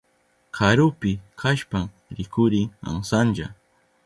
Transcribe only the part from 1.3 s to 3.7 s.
kashpan rikurin amsanlla.